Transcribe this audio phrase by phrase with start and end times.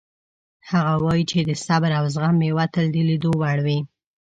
[0.71, 3.79] هغه وایي چې د صبر او زغم میوه تل د لیدو وړ وي